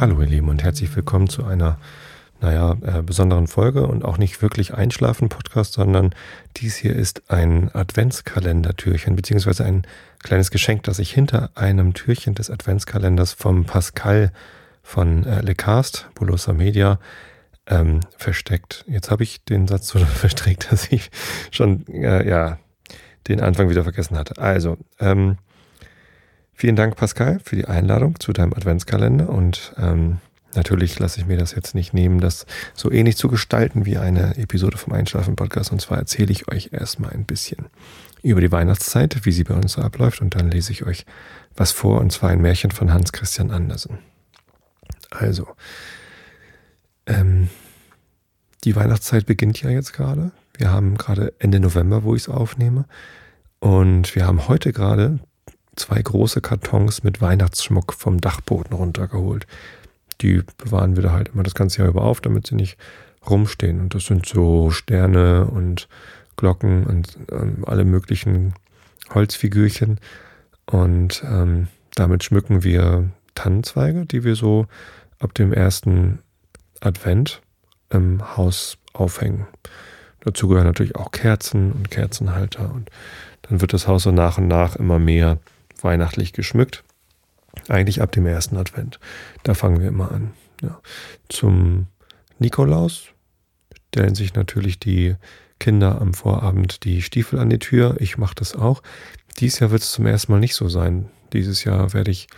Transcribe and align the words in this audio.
Hallo 0.00 0.22
ihr 0.22 0.28
Lieben 0.28 0.48
und 0.48 0.62
herzlich 0.62 0.96
willkommen 0.96 1.28
zu 1.28 1.44
einer, 1.44 1.78
naja, 2.40 2.74
äh, 2.80 3.02
besonderen 3.02 3.46
Folge 3.48 3.86
und 3.86 4.02
auch 4.02 4.16
nicht 4.16 4.40
wirklich 4.40 4.72
Einschlafen-Podcast, 4.72 5.74
sondern 5.74 6.14
dies 6.56 6.76
hier 6.76 6.96
ist 6.96 7.30
ein 7.30 7.70
Adventskalendertürchen, 7.74 9.14
beziehungsweise 9.14 9.66
ein 9.66 9.82
kleines 10.20 10.50
Geschenk, 10.50 10.84
das 10.84 10.96
sich 10.96 11.12
hinter 11.12 11.50
einem 11.54 11.92
Türchen 11.92 12.34
des 12.34 12.48
Adventskalenders 12.48 13.34
vom 13.34 13.66
Pascal 13.66 14.32
von 14.82 15.26
äh, 15.26 15.42
Lecast, 15.42 16.08
Bulosa 16.14 16.54
Media, 16.54 16.98
ähm, 17.66 18.00
versteckt. 18.16 18.86
Jetzt 18.88 19.10
habe 19.10 19.22
ich 19.22 19.44
den 19.44 19.68
Satz 19.68 19.88
so 19.88 19.98
verstrickt, 19.98 20.72
dass 20.72 20.90
ich 20.90 21.10
schon, 21.50 21.86
äh, 21.88 22.26
ja, 22.26 22.58
den 23.28 23.42
Anfang 23.42 23.68
wieder 23.68 23.82
vergessen 23.82 24.16
hatte. 24.16 24.40
Also, 24.40 24.78
ähm, 24.98 25.36
Vielen 26.60 26.76
Dank, 26.76 26.94
Pascal, 26.94 27.40
für 27.42 27.56
die 27.56 27.64
Einladung 27.64 28.20
zu 28.20 28.34
deinem 28.34 28.52
Adventskalender 28.52 29.30
und 29.30 29.72
ähm, 29.78 30.18
natürlich 30.54 30.98
lasse 30.98 31.18
ich 31.18 31.26
mir 31.26 31.38
das 31.38 31.54
jetzt 31.54 31.74
nicht 31.74 31.94
nehmen, 31.94 32.20
das 32.20 32.44
so 32.74 32.92
ähnlich 32.92 33.16
zu 33.16 33.28
gestalten 33.28 33.86
wie 33.86 33.96
eine 33.96 34.36
Episode 34.36 34.76
vom 34.76 34.92
Einschlafen-Podcast. 34.92 35.72
Und 35.72 35.80
zwar 35.80 35.96
erzähle 35.96 36.30
ich 36.30 36.52
euch 36.52 36.68
erstmal 36.70 37.12
ein 37.12 37.24
bisschen 37.24 37.70
über 38.22 38.42
die 38.42 38.52
Weihnachtszeit, 38.52 39.24
wie 39.24 39.32
sie 39.32 39.44
bei 39.44 39.54
uns 39.54 39.72
so 39.72 39.80
abläuft 39.80 40.20
und 40.20 40.34
dann 40.34 40.50
lese 40.50 40.72
ich 40.72 40.84
euch 40.84 41.06
was 41.56 41.72
vor 41.72 41.98
und 41.98 42.12
zwar 42.12 42.28
ein 42.28 42.42
Märchen 42.42 42.72
von 42.72 42.92
Hans 42.92 43.12
Christian 43.12 43.50
Andersen. 43.50 43.98
Also, 45.08 45.48
ähm, 47.06 47.48
die 48.64 48.76
Weihnachtszeit 48.76 49.24
beginnt 49.24 49.62
ja 49.62 49.70
jetzt 49.70 49.94
gerade. 49.94 50.30
Wir 50.58 50.70
haben 50.70 50.98
gerade 50.98 51.32
Ende 51.38 51.58
November, 51.58 52.04
wo 52.04 52.14
ich 52.14 52.24
es 52.24 52.28
aufnehme. 52.28 52.84
Und 53.60 54.14
wir 54.14 54.26
haben 54.26 54.46
heute 54.46 54.74
gerade 54.74 55.20
zwei 55.80 56.00
große 56.00 56.40
Kartons 56.40 57.02
mit 57.02 57.20
Weihnachtsschmuck 57.20 57.92
vom 57.92 58.20
Dachboden 58.20 58.74
runtergeholt. 58.74 59.46
Die 60.20 60.42
bewahren 60.58 60.96
wir 60.96 61.02
da 61.02 61.12
halt 61.12 61.28
immer 61.28 61.42
das 61.42 61.54
ganze 61.54 61.78
Jahr 61.78 61.88
über 61.88 62.02
auf, 62.02 62.20
damit 62.20 62.46
sie 62.46 62.54
nicht 62.54 62.76
rumstehen. 63.28 63.80
Und 63.80 63.94
das 63.94 64.06
sind 64.06 64.26
so 64.26 64.70
Sterne 64.70 65.46
und 65.46 65.88
Glocken 66.36 66.84
und 66.84 67.18
ähm, 67.32 67.64
alle 67.66 67.84
möglichen 67.84 68.54
Holzfigürchen. 69.12 69.98
Und 70.66 71.22
ähm, 71.26 71.68
damit 71.94 72.24
schmücken 72.24 72.62
wir 72.62 73.10
Tannenzweige, 73.34 74.06
die 74.06 74.24
wir 74.24 74.36
so 74.36 74.66
ab 75.18 75.34
dem 75.34 75.52
ersten 75.52 76.20
Advent 76.80 77.42
im 77.90 78.36
Haus 78.36 78.78
aufhängen. 78.92 79.46
Dazu 80.20 80.48
gehören 80.48 80.66
natürlich 80.66 80.96
auch 80.96 81.12
Kerzen 81.12 81.72
und 81.72 81.90
Kerzenhalter 81.90 82.72
und 82.72 82.90
dann 83.42 83.60
wird 83.60 83.72
das 83.72 83.88
Haus 83.88 84.04
so 84.04 84.12
nach 84.12 84.38
und 84.38 84.48
nach 84.48 84.76
immer 84.76 84.98
mehr 84.98 85.38
weihnachtlich 85.84 86.32
geschmückt. 86.32 86.84
Eigentlich 87.68 88.00
ab 88.00 88.12
dem 88.12 88.26
ersten 88.26 88.56
Advent. 88.56 89.00
Da 89.42 89.54
fangen 89.54 89.80
wir 89.80 89.88
immer 89.88 90.12
an. 90.12 90.32
Ja. 90.62 90.80
Zum 91.28 91.86
Nikolaus 92.38 93.08
stellen 93.88 94.14
sich 94.14 94.34
natürlich 94.34 94.78
die 94.78 95.16
Kinder 95.58 96.00
am 96.00 96.14
Vorabend 96.14 96.84
die 96.84 97.02
Stiefel 97.02 97.38
an 97.38 97.50
die 97.50 97.58
Tür. 97.58 97.96
Ich 97.98 98.18
mache 98.18 98.34
das 98.34 98.54
auch. 98.54 98.82
Dieses 99.38 99.60
Jahr 99.60 99.70
wird 99.70 99.82
es 99.82 99.92
zum 99.92 100.06
ersten 100.06 100.32
Mal 100.32 100.38
nicht 100.38 100.54
so 100.54 100.68
sein. 100.68 101.10
Dieses 101.32 101.64
Jahr 101.64 101.92
werde 101.92 102.10
ich 102.10 102.28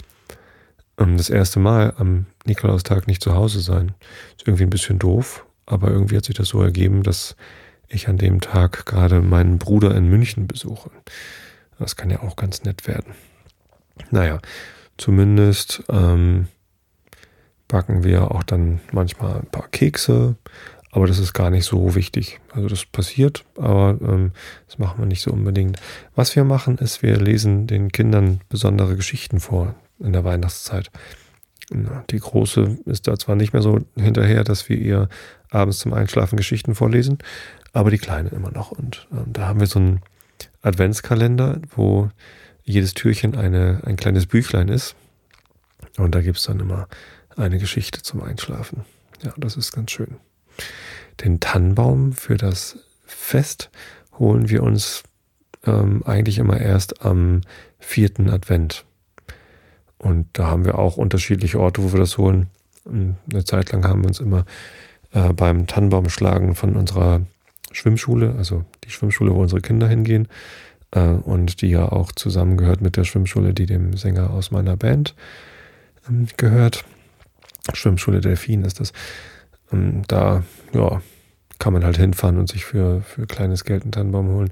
ähm, 0.99 1.17
das 1.17 1.31
erste 1.31 1.61
Mal 1.61 1.95
am 1.97 2.27
Nikolaustag 2.45 3.07
nicht 3.07 3.23
zu 3.23 3.35
Hause 3.35 3.61
sein. 3.61 3.93
Ist 4.37 4.47
irgendwie 4.47 4.65
ein 4.65 4.71
bisschen 4.71 4.99
doof, 4.99 5.47
aber 5.67 5.91
irgendwie 5.91 6.17
hat 6.17 6.25
sich 6.25 6.35
das 6.35 6.49
so 6.49 6.63
ergeben, 6.63 7.03
dass 7.03 7.37
ich 7.89 8.09
an 8.09 8.19
dem 8.19 8.41
Tag 8.41 8.87
gerade 8.87 9.21
meinen 9.21 9.59
Bruder 9.59 9.95
in 9.95 10.09
München 10.09 10.47
besuche. 10.47 10.91
Das 11.79 11.97
kann 11.97 12.11
ja 12.11 12.23
auch 12.23 12.37
ganz 12.37 12.65
nett 12.65 12.87
werden. 12.87 13.15
Naja, 14.11 14.41
zumindest 14.97 15.83
ähm, 15.89 16.49
backen 17.69 18.05
wir 18.05 18.31
auch 18.31 18.43
dann 18.43 18.81
manchmal 18.93 19.37
ein 19.37 19.47
paar 19.47 19.69
Kekse, 19.69 20.37
aber 20.91 21.07
das 21.07 21.19
ist 21.19 21.33
gar 21.33 21.49
nicht 21.49 21.65
so 21.65 21.95
wichtig. 21.95 22.39
Also 22.53 22.69
das 22.69 22.85
passiert, 22.85 23.45
aber 23.57 23.97
ähm, 24.03 24.33
das 24.67 24.79
machen 24.79 24.99
wir 24.99 25.07
nicht 25.07 25.23
so 25.23 25.33
unbedingt. 25.33 25.81
Was 26.15 26.37
wir 26.37 26.45
machen, 26.45 26.77
ist, 26.79 27.03
wir 27.03 27.17
lesen 27.17 27.67
den 27.67 27.91
Kindern 27.91 28.41
besondere 28.51 28.95
Geschichten 28.95 29.41
vor 29.41 29.75
in 29.99 30.13
der 30.13 30.25
Weihnachtszeit. 30.25 30.91
Die 32.11 32.19
Große 32.19 32.79
ist 32.85 33.09
da 33.09 33.19
zwar 33.19 33.37
nicht 33.37 33.55
mehr 33.55 33.63
so 33.63 33.81
hinterher, 33.97 34.45
dass 34.45 34.69
wir 34.69 34.77
ihr 34.77 35.09
abends 35.49 35.79
zum 35.79 35.95
Einschlafen 35.95 36.37
Geschichten 36.37 36.75
vorlesen, 36.75 37.19
aber 37.73 37.91
die 37.91 37.99
Kleine 37.99 38.29
immer 38.29 38.51
noch. 38.51 38.73
Und 38.73 39.09
ähm, 39.13 39.33
da 39.33 39.49
haben 39.49 39.61
wir 39.61 39.67
so 39.67 39.79
einen 39.79 40.01
Adventskalender, 40.61 41.61
wo 41.75 42.11
jedes 42.65 42.95
Türchen 42.95 43.35
eine, 43.35 43.81
ein 43.85 43.97
kleines 43.97 44.27
Büchlein 44.27 44.69
ist. 44.69 44.95
Und 45.97 46.15
da 46.15 46.21
gibt 46.21 46.39
es 46.39 46.45
dann 46.45 46.61
immer 46.61 46.89
eine 47.37 47.59
Geschichte 47.59 48.03
zum 48.03 48.23
Einschlafen. 48.23 48.85
Ja, 49.23 49.33
das 49.37 49.57
ist 49.57 49.73
ganz 49.73 49.91
schön. 49.91 50.17
Den 51.23 51.41
Tannenbaum 51.41 52.13
für 52.13 52.37
das 52.37 52.79
Fest 53.05 53.71
holen 54.19 54.49
wir 54.49 54.63
uns 54.63 55.03
ähm, 55.65 56.03
eigentlich 56.05 56.39
immer 56.39 56.61
erst 56.61 57.05
am 57.05 57.43
vierten 57.79 58.31
Advent. 58.31 58.85
Und 59.99 60.27
da 60.33 60.49
haben 60.49 60.65
wir 60.65 60.79
auch 60.79 60.97
unterschiedliche 60.97 61.61
Orte, 61.61 61.83
wo 61.83 61.93
wir 61.93 62.01
das 62.01 62.19
holen. 62.19 62.49
Eine 62.85 63.45
Zeit 63.45 63.71
lang 63.71 63.85
haben 63.87 64.03
wir 64.03 64.09
uns 64.09 64.19
immer 64.19 64.45
äh, 65.13 65.33
beim 65.33 65.67
Tannenbaumschlagen 65.67 66.57
von 66.57 66.75
unserer 66.75 67.23
Schwimmschule, 67.71 68.35
also 68.37 68.65
die 68.85 68.91
Schwimmschule, 68.91 69.33
wo 69.33 69.41
unsere 69.41 69.61
Kinder 69.61 69.89
hingehen, 69.89 70.29
und 71.01 71.63
die 71.63 71.71
ja 71.71 71.91
auch 71.91 72.13
zusammengehört 72.13 72.81
mit 72.81 72.97
der 72.97 73.05
Schwimmschule, 73.05 73.55
die 73.55 73.67
dem 73.67 73.97
Sänger 73.97 74.31
aus 74.31 74.51
meiner 74.51 74.77
Band 74.77 75.15
ähm, 76.09 76.27
gehört. 76.37 76.85
Schwimmschule 77.73 78.21
Delfin 78.21 78.65
ist 78.65 78.81
das. 78.81 78.93
Ähm, 79.73 80.03
da 80.09 80.43
ja, 80.73 81.01
kann 81.59 81.73
man 81.73 81.85
halt 81.85 81.97
hinfahren 81.97 82.39
und 82.39 82.49
sich 82.49 82.65
für, 82.65 83.03
für 83.03 83.27
kleines 83.27 83.65
Geld 83.65 83.83
einen 83.83 83.93
Tannenbaum 83.93 84.29
holen. 84.29 84.51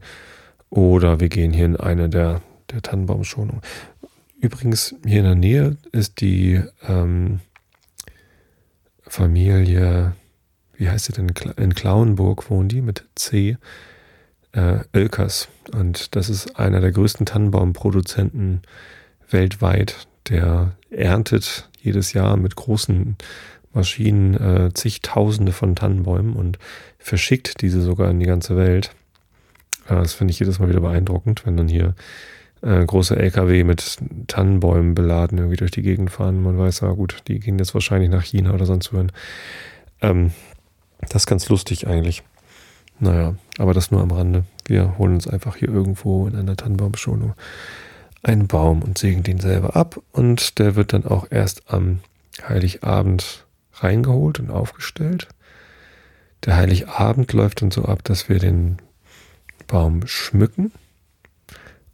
Oder 0.71 1.21
wir 1.21 1.29
gehen 1.29 1.53
hier 1.53 1.67
in 1.67 1.77
eine 1.77 2.09
der, 2.09 2.41
der 2.71 2.83
Tannenbaumschonungen. 2.83 3.62
Übrigens, 4.41 4.95
hier 5.05 5.19
in 5.19 5.25
der 5.25 5.34
Nähe 5.34 5.77
ist 5.93 6.21
die 6.21 6.62
ähm, 6.89 7.41
Familie, 9.03 10.15
wie 10.77 10.89
heißt 10.89 11.06
sie 11.06 11.12
denn? 11.12 11.33
In 11.56 11.75
Klauenburg 11.75 12.49
wohnen 12.49 12.69
die 12.69 12.81
mit 12.81 13.05
C 13.17 13.59
äh, 14.53 14.81
Oelkers. 14.94 15.49
Und 15.72 16.15
das 16.16 16.28
ist 16.28 16.59
einer 16.59 16.81
der 16.81 16.93
größten 16.93 17.27
Tannenbaumproduzenten 17.27 18.62
weltweit. 19.31 20.09
Der 20.28 20.72
erntet 20.91 21.69
jedes 21.81 22.12
Jahr 22.12 22.37
mit 22.37 22.56
großen 22.56 23.16
Maschinen 23.72 24.34
äh, 24.34 24.75
zigtausende 24.75 25.53
von 25.53 25.77
Tannenbäumen 25.77 26.34
und 26.34 26.59
verschickt 26.99 27.62
diese 27.62 27.81
sogar 27.81 28.11
in 28.11 28.19
die 28.19 28.27
ganze 28.27 28.56
Welt. 28.56 28.91
Äh, 29.87 29.97
das 29.97 30.12
finde 30.12 30.33
ich 30.33 30.41
jedes 30.41 30.59
Mal 30.59 30.69
wieder 30.69 30.81
beeindruckend, 30.81 31.47
wenn 31.47 31.56
dann 31.56 31.69
hier 31.69 31.94
äh, 32.62 32.84
große 32.84 33.17
LKW 33.17 33.65
mit 33.65 33.99
Tannenbäumen 34.27 34.94
beladen 34.94 35.38
irgendwie 35.38 35.56
durch 35.56 35.71
die 35.71 35.82
Gegend 35.82 36.11
fahren. 36.11 36.43
Man 36.43 36.59
weiß, 36.59 36.81
ja 36.81 36.91
gut, 36.93 37.22
die 37.28 37.38
gehen 37.38 37.59
jetzt 37.59 37.75
wahrscheinlich 37.75 38.11
nach 38.11 38.25
China 38.25 38.53
oder 38.53 38.67
sonst 38.67 38.93
wohin. 38.93 39.12
Ähm, 40.03 40.32
das 41.09 41.22
ist 41.22 41.27
ganz 41.27 41.49
lustig 41.49 41.87
eigentlich. 41.87 42.22
Naja, 43.00 43.34
aber 43.59 43.75
das 43.75 43.91
nur 43.91 44.03
am 44.03 44.11
Rande. 44.11 44.44
Wir 44.66 44.99
holen 44.99 45.15
uns 45.15 45.27
einfach 45.27 45.56
hier 45.56 45.69
irgendwo 45.69 46.28
in 46.28 46.37
einer 46.37 46.56
Tannenbaumschonung 46.56 47.34
einen 48.22 48.47
Baum 48.47 48.83
und 48.83 48.99
sägen 48.99 49.22
den 49.22 49.41
selber 49.41 49.75
ab 49.75 50.00
und 50.12 50.59
der 50.59 50.77
wird 50.77 50.93
dann 50.93 51.06
auch 51.06 51.27
erst 51.31 51.72
am 51.72 52.00
Heiligabend 52.47 53.47
reingeholt 53.75 54.38
und 54.38 54.50
aufgestellt. 54.50 55.28
Der 56.44 56.56
Heiligabend 56.56 57.33
läuft 57.33 57.62
dann 57.62 57.71
so 57.71 57.84
ab, 57.87 58.05
dass 58.05 58.28
wir 58.28 58.38
den 58.38 58.77
Baum 59.67 60.06
schmücken 60.06 60.71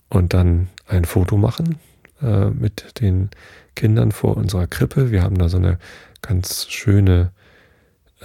und 0.09 0.35
dann 0.35 0.69
ein 0.89 1.05
Foto 1.05 1.37
machen 1.37 1.77
äh, 2.21 2.47
mit 2.47 3.01
den 3.01 3.31
Kindern 3.77 4.11
vor 4.11 4.37
unserer 4.37 4.67
Krippe. 4.67 5.13
Wir 5.13 5.23
haben 5.23 5.39
da 5.39 5.49
so 5.49 5.59
eine 5.59 5.79
ganz 6.23 6.67
schöne 6.69 7.31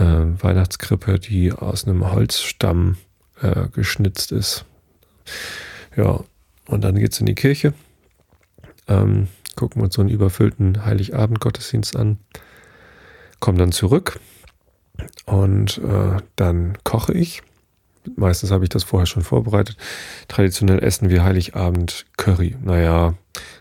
äh, 0.01 0.43
Weihnachtskrippe, 0.43 1.19
die 1.19 1.51
aus 1.51 1.85
einem 1.87 2.11
Holzstamm 2.11 2.97
äh, 3.41 3.67
geschnitzt 3.69 4.31
ist. 4.31 4.65
Ja, 5.95 6.21
und 6.67 6.83
dann 6.83 6.95
geht's 6.95 7.19
in 7.19 7.25
die 7.25 7.35
Kirche. 7.35 7.73
Ähm, 8.87 9.27
gucken 9.55 9.81
uns 9.81 9.95
so 9.95 10.01
einen 10.01 10.09
überfüllten 10.09 10.85
Heiligabend-Gottesdienst 10.85 11.95
an. 11.95 12.17
Kommen 13.39 13.57
dann 13.57 13.71
zurück 13.71 14.19
und 15.25 15.79
äh, 15.79 16.17
dann 16.35 16.77
koche 16.83 17.13
ich. 17.13 17.41
Meistens 18.15 18.49
habe 18.49 18.63
ich 18.63 18.69
das 18.69 18.83
vorher 18.83 19.05
schon 19.05 19.21
vorbereitet. 19.21 19.77
Traditionell 20.27 20.83
essen 20.83 21.09
wir 21.09 21.23
Heiligabend 21.23 22.05
Curry. 22.17 22.55
Naja, 22.63 23.13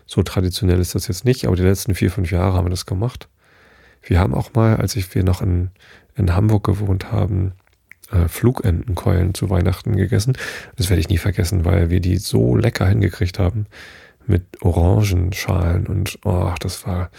so 0.07 0.23
traditionell 0.23 0.79
ist 0.79 0.95
das 0.95 1.07
jetzt 1.07 1.25
nicht, 1.25 1.45
aber 1.45 1.55
die 1.55 1.63
letzten 1.63 1.93
vier, 1.93 2.09
fünf 2.09 2.31
Jahre 2.31 2.53
haben 2.53 2.65
wir 2.65 2.71
das 2.71 2.87
gemacht. 2.87 3.27
Wir 4.01 4.19
haben 4.19 4.33
auch 4.33 4.53
mal, 4.53 4.77
als 4.77 4.95
ich 4.95 5.13
wir 5.13 5.23
noch 5.23 5.41
in 5.41 5.69
in 6.15 6.35
Hamburg 6.35 6.63
gewohnt 6.63 7.11
haben, 7.11 7.53
äh, 8.11 8.27
Flugentenkeulen 8.27 9.33
zu 9.33 9.49
Weihnachten 9.49 9.95
gegessen. 9.95 10.37
Das 10.75 10.89
werde 10.89 11.01
ich 11.01 11.09
nie 11.09 11.17
vergessen, 11.17 11.65
weil 11.65 11.89
wir 11.89 11.99
die 11.99 12.17
so 12.17 12.55
lecker 12.55 12.87
hingekriegt 12.87 13.39
haben 13.39 13.65
mit 14.27 14.61
Orangenschalen 14.61 15.87
und 15.87 16.19
oh, 16.23 16.53
das 16.59 16.85
war 16.85 17.09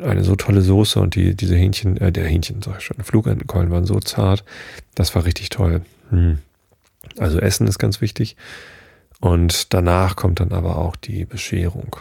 eine 0.00 0.24
so 0.24 0.34
tolle 0.34 0.62
Soße 0.62 0.98
und 0.98 1.14
die, 1.14 1.34
diese 1.34 1.56
Hähnchen, 1.56 1.96
äh, 1.98 2.12
der 2.12 2.26
Hähnchen, 2.26 2.62
sag 2.62 2.78
ich 2.78 2.84
schon, 2.84 3.02
Flugentenkeulen 3.02 3.70
waren 3.70 3.84
so 3.84 4.00
zart. 4.00 4.44
Das 4.94 5.14
war 5.14 5.24
richtig 5.24 5.50
toll. 5.50 5.82
Hm. 6.10 6.38
Also 7.18 7.38
Essen 7.38 7.66
ist 7.66 7.78
ganz 7.78 8.00
wichtig. 8.00 8.36
Und 9.20 9.72
danach 9.72 10.16
kommt 10.16 10.40
dann 10.40 10.52
aber 10.52 10.78
auch 10.78 10.96
die 10.96 11.24
Bescherung. 11.24 11.96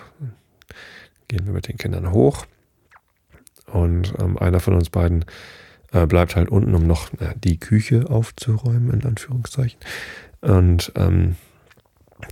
Gehen 1.28 1.46
wir 1.46 1.54
mit 1.54 1.68
den 1.68 1.78
Kindern 1.78 2.12
hoch. 2.12 2.46
Und 3.68 4.13
ähm, 4.19 4.38
einer 4.38 4.60
von 4.60 4.74
uns 4.74 4.89
beiden 4.89 5.25
äh, 5.92 6.06
bleibt 6.06 6.36
halt 6.36 6.50
unten, 6.50 6.75
um 6.75 6.86
noch 6.86 7.12
äh, 7.13 7.33
die 7.44 7.60
Küche 7.60 8.10
aufzuräumen, 8.10 8.92
in 8.92 9.06
Anführungszeichen. 9.06 9.80
Und 10.42 10.92
ähm, 10.95 11.36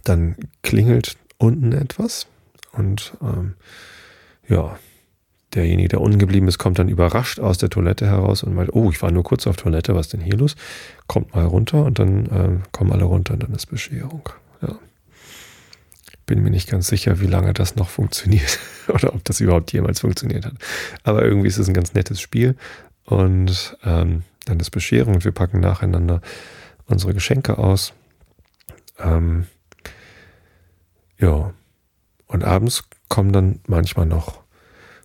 dann 0.03 0.35
klingelt 0.63 1.17
unten 1.37 1.71
etwas. 1.71 2.27
Und 2.73 3.13
ähm, 3.21 3.55
ja, 4.47 4.77
derjenige, 5.53 5.89
der 5.89 6.01
unten 6.01 6.19
geblieben 6.19 6.47
ist, 6.47 6.57
kommt 6.57 6.79
dann 6.79 6.89
überrascht 6.89 7.39
aus 7.39 7.57
der 7.57 7.69
Toilette 7.69 8.05
heraus 8.05 8.43
und 8.43 8.55
meint, 8.55 8.73
oh, 8.73 8.89
ich 8.91 9.01
war 9.01 9.11
nur 9.11 9.23
kurz 9.23 9.47
auf 9.47 9.57
Toilette, 9.57 9.95
was 9.95 10.07
ist 10.07 10.13
denn 10.13 10.21
hier 10.21 10.37
los? 10.37 10.55
Kommt 11.07 11.33
mal 11.35 11.45
runter 11.45 11.83
und 11.83 11.99
dann 11.99 12.25
äh, 12.27 12.59
kommen 12.71 12.91
alle 12.91 13.03
runter 13.03 13.33
und 13.33 13.43
dann 13.43 13.53
ist 13.53 13.67
Bescherung. 13.67 14.29
Ja. 14.61 14.77
Bin 16.25 16.43
mir 16.43 16.51
nicht 16.51 16.69
ganz 16.69 16.87
sicher, 16.87 17.19
wie 17.19 17.27
lange 17.27 17.53
das 17.53 17.75
noch 17.75 17.89
funktioniert 17.89 18.59
oder 18.87 19.13
ob 19.13 19.23
das 19.25 19.39
überhaupt 19.39 19.73
jemals 19.73 20.01
funktioniert 20.01 20.45
hat. 20.45 20.53
Aber 21.03 21.23
irgendwie 21.23 21.47
ist 21.47 21.57
es 21.57 21.67
ein 21.67 21.73
ganz 21.73 21.93
nettes 21.93 22.21
Spiel 22.21 22.55
und 23.05 23.77
ähm, 23.83 24.23
dann 24.45 24.59
ist 24.59 24.71
Bescherung 24.71 25.15
und 25.15 25.25
wir 25.25 25.31
packen 25.31 25.59
nacheinander 25.59 26.21
unsere 26.85 27.13
Geschenke 27.13 27.57
aus. 27.57 27.93
Ähm, 28.99 29.47
ja, 31.19 31.53
und 32.27 32.43
abends 32.43 32.83
kommen 33.09 33.33
dann 33.33 33.59
manchmal 33.67 34.05
noch 34.05 34.41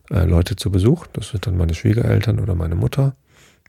äh, 0.09 0.23
Leute 0.23 0.55
zu 0.55 0.71
Besuch. 0.71 1.07
Das 1.13 1.29
sind 1.29 1.45
dann 1.45 1.57
meine 1.57 1.73
Schwiegereltern 1.73 2.39
oder 2.39 2.55
meine 2.55 2.75
Mutter. 2.75 3.15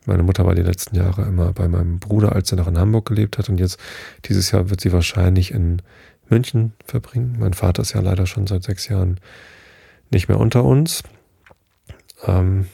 Meine 0.07 0.23
Mutter 0.23 0.47
war 0.47 0.55
die 0.55 0.63
letzten 0.63 0.97
Jahre 0.97 1.23
immer 1.23 1.53
bei 1.53 1.69
meinem 1.69 1.99
Bruder, 1.99 2.33
als 2.33 2.51
er 2.53 2.57
noch 2.57 2.69
in 2.69 2.79
Hamburg 2.79 3.07
gelebt 3.07 3.37
hat. 3.37 3.49
Und 3.49 3.59
jetzt, 3.59 3.79
dieses 4.25 4.51
Jahr 4.53 4.71
wird 4.71 4.81
sie 4.81 4.93
wahrscheinlich 4.93 5.51
in 5.51 5.83
München 6.31 6.73
verbringen. 6.85 7.37
Mein 7.39 7.55
Vater 7.55 7.83
ist 7.83 7.93
ja 7.93 8.01
leider 8.01 8.27
schon 8.27 8.47
seit 8.47 8.63
sechs 8.63 8.89
Jahren 8.89 9.21
nicht 10.11 10.29
mehr 10.29 10.39
unter 10.39 10.65
uns. 10.65 11.03
Ähm, 12.27 12.67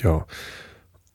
ja, 0.00 0.26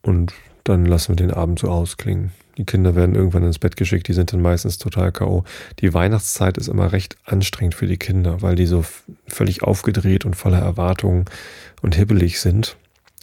und 0.01 0.33
dann 0.63 0.85
lassen 0.85 1.09
wir 1.09 1.15
den 1.15 1.31
Abend 1.31 1.59
so 1.59 1.69
ausklingen. 1.69 2.31
Die 2.57 2.65
Kinder 2.65 2.95
werden 2.95 3.15
irgendwann 3.15 3.43
ins 3.43 3.59
Bett 3.59 3.77
geschickt, 3.77 4.07
die 4.07 4.13
sind 4.13 4.33
dann 4.33 4.41
meistens 4.41 4.77
total 4.77 5.11
K.O. 5.11 5.43
Die 5.79 5.93
Weihnachtszeit 5.93 6.57
ist 6.57 6.67
immer 6.67 6.91
recht 6.91 7.17
anstrengend 7.25 7.75
für 7.75 7.87
die 7.87 7.97
Kinder, 7.97 8.41
weil 8.41 8.55
die 8.55 8.65
so 8.65 8.83
völlig 9.27 9.63
aufgedreht 9.63 10.25
und 10.25 10.35
voller 10.35 10.59
Erwartungen 10.59 11.25
und 11.81 11.95
hibbelig 11.95 12.39
sind. 12.39 12.77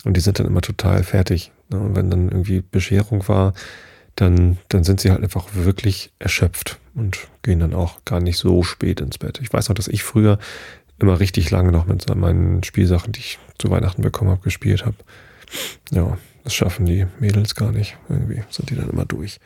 Und 0.05 0.17
die 0.17 0.21
sind 0.21 0.39
dann 0.39 0.47
immer 0.47 0.63
total 0.63 1.05
fertig. 1.05 1.53
Ne? 1.69 1.79
Und 1.79 1.97
wenn 1.97 2.11
dann 2.11 2.29
irgendwie 2.29 2.63
Bescherung 2.63 3.29
war, 3.29 3.53
dann, 4.17 4.59
dann 4.69 4.83
sind 4.83 5.01
sie 5.01 5.11
halt 5.11 5.23
einfach 5.23 5.49
wirklich 5.53 6.11
erschöpft 6.19 6.79
und 6.99 7.29
gehen 7.43 7.61
dann 7.61 7.75
auch 7.75 8.05
gar 8.05 8.21
nicht 8.21 8.39
so 8.39 8.63
spät 8.63 9.01
ins 9.01 9.19
Bett. 9.19 9.41
Ich 9.41 9.53
weiß 9.53 9.69
noch, 9.69 9.75
dass 9.75 9.89
ich 9.89 10.03
früher 10.03 10.39
immer 10.99 11.21
richtig 11.21 11.51
lange 11.51 11.73
noch 11.73 11.87
mit 11.87 12.13
meinen 12.15 12.63
Spielsachen, 12.65 13.13
die 13.13 13.21
ich 13.21 13.39
zu 13.59 13.71
Weihnachten 13.71 14.03
bekommen 14.03 14.31
habe, 14.31 14.43
gespielt 14.43 14.85
habe. 14.85 14.97
Ja, 15.91 16.19
das 16.45 16.55
schaffen 16.55 16.87
die 16.87 17.07
Mädels 17.21 17.55
gar 17.55 17.73
nicht. 17.73 17.97
Irgendwie 18.09 18.43
sind 18.51 18.71
die 18.71 18.75
dann 18.75 18.91
immer 18.91 19.05
durch. 19.05 19.39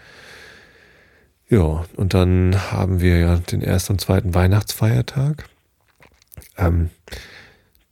Ja, 1.48 1.84
und 1.96 2.14
dann 2.14 2.56
haben 2.72 3.00
wir 3.00 3.18
ja 3.18 3.36
den 3.36 3.60
ersten 3.60 3.92
und 3.92 3.98
zweiten 4.00 4.34
Weihnachtsfeiertag. 4.34 5.44
Ähm, 6.56 6.90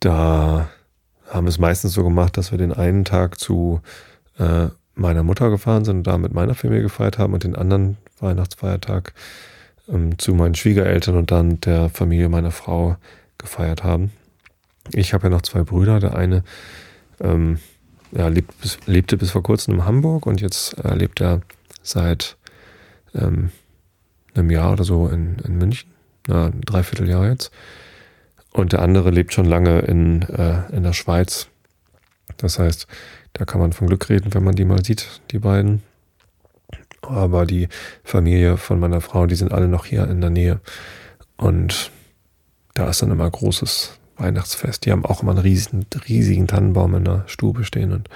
da 0.01 0.71
haben 1.29 1.47
wir 1.47 1.51
es 1.51 1.59
meistens 1.59 1.93
so 1.93 2.03
gemacht, 2.03 2.37
dass 2.37 2.51
wir 2.51 2.59
den 2.59 2.73
einen 2.73 3.05
Tag 3.05 3.39
zu 3.39 3.83
äh, 4.39 4.69
meiner 4.95 5.23
Mutter 5.23 5.51
gefahren 5.51 5.85
sind 5.85 5.99
und 5.99 6.07
da 6.07 6.17
mit 6.19 6.33
meiner 6.33 6.55
Familie 6.55 6.83
gefeiert 6.83 7.19
haben 7.19 7.35
und 7.35 7.45
den 7.45 7.55
anderen 7.55 7.99
Weihnachtsfeiertag 8.21 9.15
ähm, 9.89 10.19
zu 10.19 10.35
meinen 10.35 10.55
Schwiegereltern 10.55 11.17
und 11.17 11.31
dann 11.31 11.61
der 11.61 11.89
Familie 11.89 12.29
meiner 12.29 12.51
Frau 12.51 12.97
gefeiert 13.39 13.85
haben. 13.85 14.13
Ich 14.93 15.15
habe 15.15 15.25
ja 15.25 15.31
noch 15.31 15.43
zwei 15.43 15.63
Brüder. 15.63 16.01
Der 16.01 16.15
eine 16.15 16.43
ähm, 17.21 17.59
ja, 18.13 18.29
lebt 18.29 18.79
lebte 18.87 19.17
bis 19.17 19.31
vor 19.31 19.43
kurzem 19.43 19.75
in 19.75 19.85
Hamburg 19.85 20.27
und 20.27 20.41
jetzt 20.41 20.79
äh, 20.85 20.95
lebt 20.95 21.21
er 21.21 21.43
seit 21.83 22.37
ähm, 23.15 23.51
einem 24.35 24.51
Jahr 24.51 24.73
oder 24.73 24.85
so 24.85 25.09
in, 25.09 25.39
in 25.45 25.59
München, 25.59 25.91
na, 26.27 26.47
ein 26.47 26.61
Dreivierteljahr 26.63 27.29
jetzt. 27.29 27.51
Und 28.53 28.73
der 28.73 28.83
andere 28.83 29.11
lebt 29.11 29.33
schon 29.33 29.45
lange 29.45 29.81
in, 29.81 30.23
äh, 30.23 30.63
in 30.73 30.83
der 30.83 30.93
Schweiz. 30.93 31.49
Das 32.37 32.59
heißt, 32.59 32.87
da 33.33 33.45
kann 33.45 33.61
man 33.61 33.73
von 33.73 33.87
Glück 33.87 34.09
reden, 34.09 34.35
wenn 34.35 34.43
man 34.43 34.57
die 34.57 34.65
mal 34.65 34.85
sieht, 34.85 35.21
die 35.31 35.39
beiden. 35.39 35.83
Aber 37.03 37.47
die 37.47 37.69
Familie 38.05 38.57
von 38.57 38.79
meiner 38.79 39.01
Frau, 39.01 39.27
die 39.27 39.35
sind 39.35 39.53
alle 39.53 39.69
noch 39.69 39.87
hier 39.87 40.09
in 40.09 40.21
der 40.21 40.31
Nähe. 40.31 40.61
Und 41.37 41.91
da 42.75 42.89
ist 42.89 43.03
dann 43.03 43.11
immer 43.11 43.31
großes 43.31 43.99
Weihnachtsfest. 44.17 44.85
Die 44.85 44.93
haben 44.93 45.05
auch 45.05 45.23
immer 45.23 45.33
einen 45.33 45.41
riesigen, 45.41 45.87
riesigen 46.09 46.47
Tannenbaum 46.47 46.95
in 46.95 47.05
der 47.05 47.25
Stube 47.27 47.65
stehen. 47.65 47.93
Und 47.93 48.09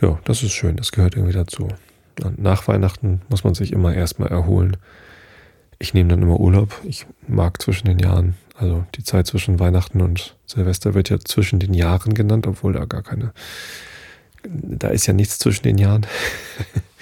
ja, 0.00 0.18
das 0.24 0.42
ist 0.42 0.52
schön, 0.52 0.76
das 0.76 0.92
gehört 0.92 1.16
irgendwie 1.16 1.34
dazu. 1.34 1.68
Und 2.22 2.40
nach 2.40 2.68
Weihnachten 2.68 3.22
muss 3.28 3.44
man 3.44 3.54
sich 3.54 3.72
immer 3.72 3.94
erstmal 3.94 4.28
erholen. 4.28 4.76
Ich 5.78 5.94
nehme 5.94 6.10
dann 6.10 6.22
immer 6.22 6.38
Urlaub. 6.38 6.80
Ich 6.84 7.06
mag 7.26 7.60
zwischen 7.60 7.86
den 7.86 7.98
Jahren, 7.98 8.36
also 8.56 8.86
die 8.94 9.02
Zeit 9.02 9.26
zwischen 9.26 9.58
Weihnachten 9.58 10.00
und 10.00 10.36
Silvester 10.46 10.94
wird 10.94 11.10
ja 11.10 11.18
zwischen 11.18 11.58
den 11.58 11.74
Jahren 11.74 12.14
genannt, 12.14 12.46
obwohl 12.46 12.74
da 12.74 12.84
gar 12.84 13.02
keine, 13.02 13.32
da 14.44 14.88
ist 14.88 15.06
ja 15.06 15.12
nichts 15.12 15.38
zwischen 15.38 15.64
den 15.64 15.78
Jahren. 15.78 16.06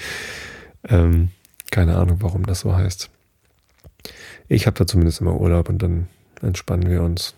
ähm, 0.89 1.31
keine 1.71 1.97
Ahnung, 1.97 2.19
warum 2.21 2.45
das 2.47 2.61
so 2.61 2.75
heißt. 2.75 3.11
Ich 4.49 4.67
habe 4.67 4.79
da 4.79 4.87
zumindest 4.87 5.21
immer 5.21 5.41
Urlaub 5.41 5.69
und 5.69 5.83
dann 5.83 6.09
entspannen 6.43 6.91
wir 6.91 7.03
uns 7.03 7.35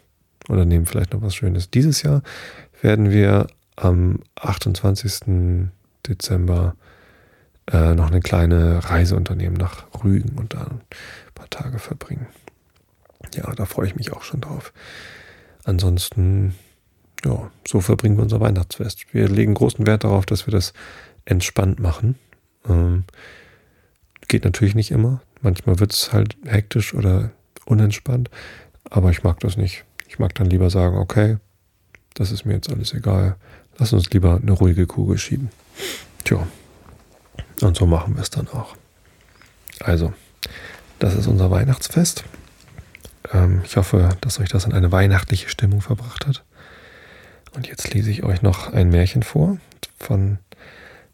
oder 0.48 0.64
nehmen 0.64 0.86
vielleicht 0.86 1.12
noch 1.12 1.22
was 1.22 1.34
Schönes. 1.34 1.70
Dieses 1.70 2.02
Jahr 2.02 2.22
werden 2.80 3.10
wir 3.10 3.46
am 3.76 4.20
28. 4.36 5.68
Dezember 6.06 6.76
äh, 7.70 7.94
noch 7.94 8.10
eine 8.10 8.20
kleine 8.20 8.84
Reise 8.90 9.16
unternehmen 9.16 9.56
nach 9.56 9.86
Rügen 10.04 10.36
und 10.36 10.54
da 10.54 10.62
ein 10.64 10.80
paar 11.34 11.48
Tage 11.50 11.78
verbringen. 11.78 12.26
Ja, 13.34 13.54
da 13.54 13.64
freue 13.64 13.86
ich 13.86 13.96
mich 13.96 14.12
auch 14.12 14.22
schon 14.22 14.42
drauf. 14.42 14.72
Ansonsten, 15.64 16.54
ja, 17.24 17.50
so 17.66 17.80
verbringen 17.80 18.16
wir 18.16 18.22
unser 18.22 18.40
Weihnachtsfest. 18.40 19.12
Wir 19.12 19.28
legen 19.28 19.54
großen 19.54 19.86
Wert 19.86 20.04
darauf, 20.04 20.26
dass 20.26 20.46
wir 20.46 20.52
das 20.52 20.74
entspannt 21.24 21.80
machen. 21.80 22.16
Ähm, 22.68 23.04
geht 24.28 24.44
natürlich 24.44 24.74
nicht 24.74 24.90
immer. 24.90 25.22
Manchmal 25.40 25.78
wird 25.80 25.92
es 25.92 26.12
halt 26.12 26.36
hektisch 26.44 26.94
oder 26.94 27.30
unentspannt, 27.66 28.30
aber 28.90 29.10
ich 29.10 29.22
mag 29.22 29.40
das 29.40 29.56
nicht. 29.56 29.84
Ich 30.08 30.18
mag 30.18 30.34
dann 30.34 30.46
lieber 30.46 30.70
sagen, 30.70 30.96
okay, 30.96 31.38
das 32.14 32.30
ist 32.30 32.44
mir 32.44 32.54
jetzt 32.54 32.70
alles 32.70 32.94
egal. 32.94 33.36
Lass 33.78 33.92
uns 33.92 34.10
lieber 34.10 34.38
eine 34.40 34.52
ruhige 34.52 34.86
Kugel 34.86 35.18
schieben. 35.18 35.50
Tja, 36.24 36.46
und 37.60 37.76
so 37.76 37.86
machen 37.86 38.14
wir 38.14 38.22
es 38.22 38.30
dann 38.30 38.48
auch. 38.48 38.76
Also, 39.80 40.12
das 40.98 41.14
ist 41.14 41.26
unser 41.26 41.50
Weihnachtsfest. 41.50 42.24
Ähm, 43.32 43.62
ich 43.64 43.76
hoffe, 43.76 44.10
dass 44.20 44.38
euch 44.38 44.48
das 44.48 44.64
in 44.64 44.72
eine 44.72 44.92
weihnachtliche 44.92 45.48
Stimmung 45.48 45.80
verbracht 45.80 46.26
hat. 46.26 46.44
Und 47.54 47.66
jetzt 47.66 47.92
lese 47.94 48.10
ich 48.10 48.22
euch 48.22 48.42
noch 48.42 48.72
ein 48.72 48.90
Märchen 48.90 49.22
vor 49.22 49.58
von 49.98 50.38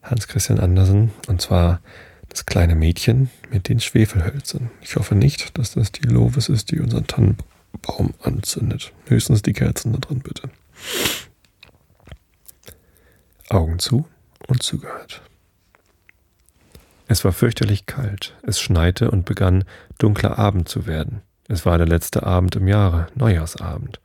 Hans 0.02 0.28
Christian 0.28 0.58
Andersen. 0.58 1.12
Und 1.28 1.40
zwar 1.40 1.80
das 2.30 2.46
kleine 2.46 2.74
Mädchen 2.74 3.30
mit 3.50 3.68
den 3.68 3.80
Schwefelhölzern. 3.80 4.70
Ich 4.80 4.96
hoffe 4.96 5.14
nicht, 5.14 5.58
dass 5.58 5.72
das 5.72 5.92
die 5.92 6.06
Lovis 6.06 6.48
ist, 6.48 6.70
die 6.70 6.80
unseren 6.80 7.06
Tannenbaum 7.06 7.46
Baum 7.82 8.14
anzündet. 8.22 8.92
Höchstens 9.06 9.42
die 9.42 9.52
Kerzen 9.52 9.92
da 9.92 9.98
drin, 9.98 10.20
bitte. 10.20 10.50
Augen 13.48 13.78
zu 13.78 14.06
und 14.46 14.62
zugehört. 14.62 15.22
Es 17.08 17.24
war 17.24 17.32
fürchterlich 17.32 17.86
kalt, 17.86 18.36
es 18.42 18.60
schneite 18.60 19.10
und 19.10 19.24
begann 19.24 19.64
dunkler 19.98 20.38
Abend 20.38 20.68
zu 20.68 20.86
werden. 20.86 21.22
Es 21.48 21.66
war 21.66 21.76
der 21.76 21.88
letzte 21.88 22.22
Abend 22.22 22.54
im 22.54 22.68
Jahre, 22.68 23.08
Neujahrsabend. 23.16 24.00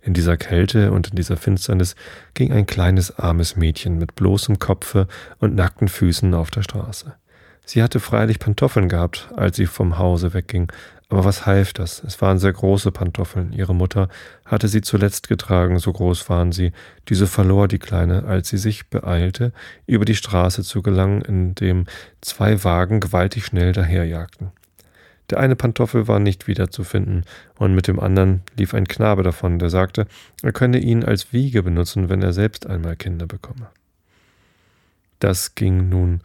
In 0.00 0.14
dieser 0.14 0.36
Kälte 0.36 0.92
und 0.92 1.08
in 1.08 1.16
dieser 1.16 1.36
Finsternis 1.36 1.96
ging 2.34 2.52
ein 2.52 2.66
kleines 2.66 3.18
armes 3.18 3.56
Mädchen 3.56 3.98
mit 3.98 4.14
bloßem 4.14 4.58
Kopfe 4.60 5.08
und 5.38 5.56
nackten 5.56 5.88
Füßen 5.88 6.34
auf 6.34 6.50
der 6.50 6.62
Straße. 6.62 7.16
Sie 7.64 7.82
hatte 7.82 8.00
freilich 8.00 8.38
Pantoffeln 8.38 8.88
gehabt, 8.88 9.28
als 9.36 9.56
sie 9.56 9.66
vom 9.66 9.98
Hause 9.98 10.34
wegging, 10.34 10.70
aber 11.08 11.24
was 11.24 11.46
half 11.46 11.72
das? 11.72 12.02
Es 12.02 12.20
waren 12.22 12.38
sehr 12.38 12.52
große 12.52 12.90
Pantoffeln. 12.90 13.52
Ihre 13.52 13.74
Mutter 13.74 14.08
hatte 14.46 14.68
sie 14.68 14.80
zuletzt 14.80 15.28
getragen, 15.28 15.78
so 15.78 15.92
groß 15.92 16.28
waren 16.28 16.50
sie. 16.50 16.72
Diese 17.08 17.26
verlor 17.26 17.68
die 17.68 17.78
Kleine, 17.78 18.24
als 18.24 18.48
sie 18.48 18.58
sich 18.58 18.88
beeilte, 18.88 19.52
über 19.86 20.04
die 20.04 20.16
Straße 20.16 20.62
zu 20.62 20.82
gelangen, 20.82 21.22
in 21.22 21.54
dem 21.54 21.86
zwei 22.20 22.64
Wagen 22.64 23.00
gewaltig 23.00 23.44
schnell 23.44 23.72
daherjagten. 23.72 24.50
Der 25.30 25.38
eine 25.38 25.56
Pantoffel 25.56 26.08
war 26.08 26.18
nicht 26.18 26.46
wiederzufinden, 26.46 27.24
und 27.58 27.74
mit 27.74 27.86
dem 27.86 28.00
anderen 28.00 28.42
lief 28.56 28.74
ein 28.74 28.88
Knabe 28.88 29.22
davon, 29.22 29.58
der 29.58 29.70
sagte, 29.70 30.06
er 30.42 30.52
könne 30.52 30.78
ihn 30.78 31.04
als 31.04 31.32
Wiege 31.32 31.62
benutzen, 31.62 32.08
wenn 32.08 32.22
er 32.22 32.32
selbst 32.32 32.66
einmal 32.66 32.96
Kinder 32.96 33.26
bekomme. 33.26 33.68
Das 35.20 35.54
ging 35.54 35.88
nun, 35.88 36.20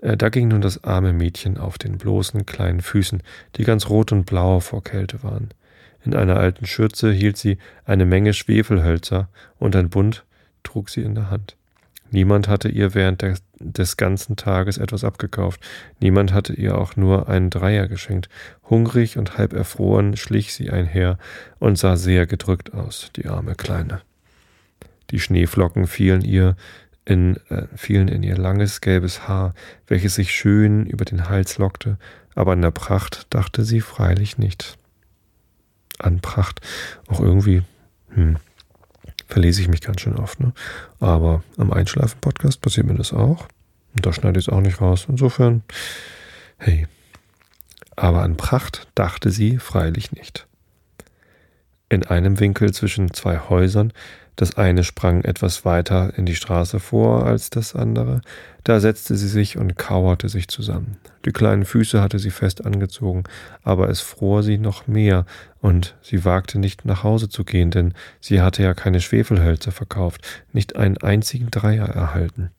da 0.00 0.28
ging 0.30 0.48
nun 0.48 0.60
das 0.60 0.84
arme 0.84 1.12
Mädchen 1.12 1.58
auf 1.58 1.78
den 1.78 1.98
bloßen 1.98 2.46
kleinen 2.46 2.80
Füßen, 2.80 3.22
die 3.56 3.64
ganz 3.64 3.88
rot 3.88 4.12
und 4.12 4.24
blau 4.24 4.60
vor 4.60 4.82
Kälte 4.82 5.22
waren. 5.22 5.50
In 6.02 6.14
einer 6.14 6.38
alten 6.38 6.66
Schürze 6.66 7.12
hielt 7.12 7.36
sie 7.36 7.58
eine 7.84 8.06
Menge 8.06 8.32
Schwefelhölzer 8.32 9.28
und 9.58 9.76
ein 9.76 9.90
Bund 9.90 10.24
trug 10.62 10.88
sie 10.88 11.02
in 11.02 11.14
der 11.14 11.30
Hand. 11.30 11.56
Niemand 12.10 12.48
hatte 12.48 12.68
ihr 12.68 12.94
während 12.94 13.22
der, 13.22 13.36
des 13.60 13.96
ganzen 13.96 14.36
Tages 14.36 14.78
etwas 14.78 15.04
abgekauft. 15.04 15.60
Niemand 16.00 16.32
hatte 16.32 16.54
ihr 16.54 16.76
auch 16.76 16.96
nur 16.96 17.28
einen 17.28 17.50
Dreier 17.50 17.86
geschenkt. 17.86 18.28
Hungrig 18.68 19.16
und 19.16 19.38
halb 19.38 19.52
erfroren 19.52 20.16
schlich 20.16 20.52
sie 20.54 20.70
einher 20.70 21.18
und 21.58 21.78
sah 21.78 21.96
sehr 21.96 22.26
gedrückt 22.26 22.74
aus, 22.74 23.10
die 23.14 23.26
arme 23.26 23.54
Kleine. 23.54 24.00
Die 25.10 25.20
Schneeflocken 25.20 25.86
fielen 25.86 26.22
ihr 26.22 26.56
in, 27.04 27.36
äh, 27.48 27.66
fielen 27.76 28.08
in 28.08 28.22
ihr 28.22 28.36
langes 28.36 28.80
gelbes 28.80 29.26
Haar, 29.26 29.54
welches 29.86 30.14
sich 30.14 30.32
schön 30.32 30.86
über 30.86 31.04
den 31.04 31.28
Hals 31.28 31.58
lockte, 31.58 31.98
aber 32.34 32.52
an 32.52 32.62
der 32.62 32.70
Pracht 32.70 33.26
dachte 33.30 33.64
sie 33.64 33.80
freilich 33.80 34.38
nicht. 34.38 34.78
An 35.98 36.20
Pracht 36.20 36.60
auch 37.08 37.20
irgendwie, 37.20 37.62
hm, 38.10 38.36
verlese 39.28 39.62
ich 39.62 39.68
mich 39.68 39.80
ganz 39.80 40.00
schön 40.00 40.16
oft. 40.16 40.40
Ne? 40.40 40.52
Aber 40.98 41.42
am 41.56 41.72
Einschlafen-Podcast 41.72 42.60
passiert 42.60 42.86
mir 42.86 42.94
das 42.94 43.12
auch. 43.12 43.48
Und 43.94 44.06
da 44.06 44.12
schneide 44.12 44.38
ich 44.38 44.46
es 44.46 44.52
auch 44.52 44.60
nicht 44.60 44.80
raus. 44.80 45.06
Insofern, 45.08 45.62
hey. 46.58 46.86
Aber 47.96 48.22
an 48.22 48.36
Pracht 48.36 48.88
dachte 48.94 49.30
sie 49.30 49.58
freilich 49.58 50.12
nicht. 50.12 50.46
In 51.90 52.06
einem 52.06 52.40
Winkel 52.40 52.72
zwischen 52.72 53.12
zwei 53.12 53.38
Häusern 53.38 53.92
das 54.40 54.56
eine 54.56 54.84
sprang 54.84 55.22
etwas 55.24 55.66
weiter 55.66 56.14
in 56.16 56.24
die 56.24 56.34
Straße 56.34 56.80
vor 56.80 57.26
als 57.26 57.50
das 57.50 57.76
andere. 57.76 58.22
Da 58.64 58.80
setzte 58.80 59.14
sie 59.16 59.28
sich 59.28 59.58
und 59.58 59.76
kauerte 59.76 60.30
sich 60.30 60.48
zusammen. 60.48 60.96
Die 61.26 61.30
kleinen 61.30 61.66
Füße 61.66 62.00
hatte 62.00 62.18
sie 62.18 62.30
fest 62.30 62.64
angezogen, 62.64 63.24
aber 63.62 63.90
es 63.90 64.00
fror 64.00 64.42
sie 64.42 64.56
noch 64.56 64.86
mehr, 64.86 65.26
und 65.60 65.94
sie 66.00 66.24
wagte 66.24 66.58
nicht 66.58 66.86
nach 66.86 67.02
Hause 67.04 67.28
zu 67.28 67.44
gehen, 67.44 67.70
denn 67.70 67.92
sie 68.18 68.40
hatte 68.40 68.62
ja 68.62 68.72
keine 68.72 69.02
Schwefelhölzer 69.02 69.72
verkauft, 69.72 70.26
nicht 70.54 70.74
einen 70.74 70.96
einzigen 70.96 71.50
Dreier 71.50 71.88
erhalten. 71.88 72.50